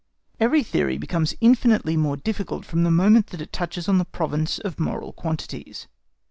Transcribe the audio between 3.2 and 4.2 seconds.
that it touches on the